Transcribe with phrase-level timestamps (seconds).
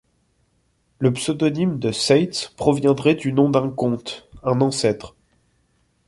[0.97, 5.15] Le pseudonyme de Seitz proviendrait du nom d'un comte, un ancêtre.